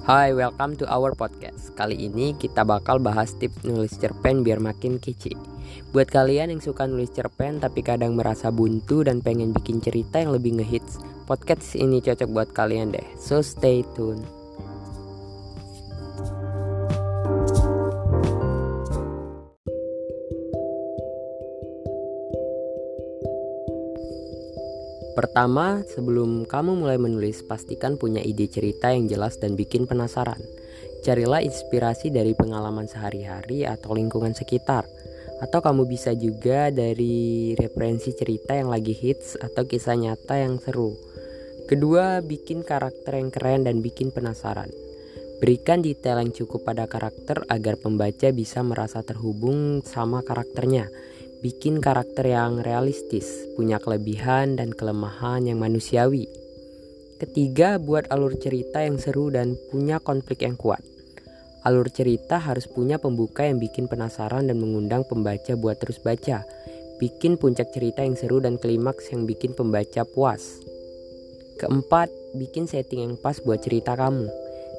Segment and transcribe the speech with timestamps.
[0.00, 1.76] Hai, welcome to our podcast.
[1.76, 5.36] Kali ini kita bakal bahas tips nulis cerpen biar makin kece.
[5.92, 10.32] Buat kalian yang suka nulis cerpen tapi kadang merasa buntu dan pengen bikin cerita yang
[10.32, 10.96] lebih ngehits,
[11.28, 13.04] podcast ini cocok buat kalian deh.
[13.20, 14.39] So stay tune.
[25.10, 30.38] Pertama, sebelum kamu mulai menulis, pastikan punya ide cerita yang jelas dan bikin penasaran.
[31.02, 34.86] Carilah inspirasi dari pengalaman sehari-hari atau lingkungan sekitar.
[35.40, 40.94] Atau kamu bisa juga dari referensi cerita yang lagi hits atau kisah nyata yang seru.
[41.66, 44.70] Kedua, bikin karakter yang keren dan bikin penasaran.
[45.40, 50.92] Berikan detail yang cukup pada karakter agar pembaca bisa merasa terhubung sama karakternya
[51.40, 53.24] bikin karakter yang realistis,
[53.56, 56.28] punya kelebihan dan kelemahan yang manusiawi.
[57.16, 60.84] Ketiga, buat alur cerita yang seru dan punya konflik yang kuat.
[61.64, 66.44] Alur cerita harus punya pembuka yang bikin penasaran dan mengundang pembaca buat terus baca.
[66.96, 70.60] Bikin puncak cerita yang seru dan klimaks yang bikin pembaca puas.
[71.60, 74.28] Keempat, bikin setting yang pas buat cerita kamu.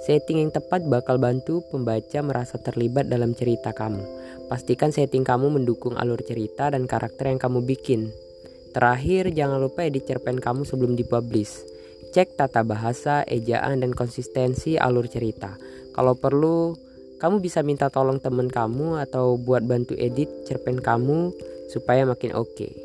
[0.09, 4.20] Setting yang tepat bakal bantu pembaca merasa terlibat dalam cerita kamu.
[4.51, 8.11] Pastikan setting kamu mendukung alur cerita dan karakter yang kamu bikin.
[8.75, 11.63] Terakhir, jangan lupa edit cerpen kamu sebelum dipublish.
[12.11, 15.55] Cek tata bahasa, ejaan, dan konsistensi alur cerita.
[15.95, 16.75] Kalau perlu,
[17.23, 21.31] kamu bisa minta tolong teman kamu atau buat bantu edit cerpen kamu
[21.71, 22.51] supaya makin oke.
[22.51, 22.75] Okay.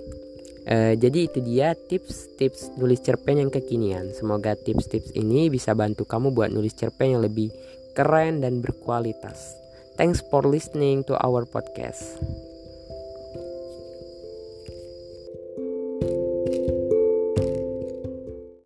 [0.70, 4.14] Uh, jadi itu dia tips-tips nulis cerpen yang kekinian.
[4.14, 7.50] Semoga tips-tips ini bisa bantu kamu buat nulis cerpen yang lebih
[7.98, 9.65] keren dan berkualitas.
[9.96, 12.20] Thanks for listening to our podcast.